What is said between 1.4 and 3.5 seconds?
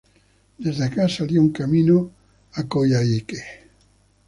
camino a Coyhaique.